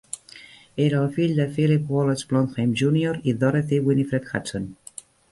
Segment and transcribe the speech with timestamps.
[0.83, 4.65] Era el fill de Philip Wallach Blondheim, Junior i Dorothy Winifred Hudson.